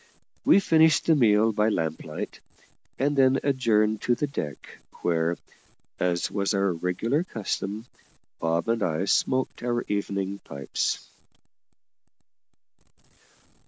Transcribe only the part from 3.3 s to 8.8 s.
adjourned to the deck, where, as was our regular custom, Bob